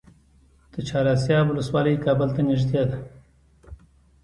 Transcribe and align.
د 0.73 0.75
چهار 0.87 1.05
اسیاب 1.15 1.45
ولسوالۍ 1.49 1.95
کابل 2.05 2.29
ته 2.35 2.41
نږدې 2.49 2.81
ده 2.89 2.97